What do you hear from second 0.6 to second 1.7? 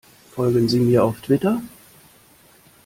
Sie mir auf Twitter!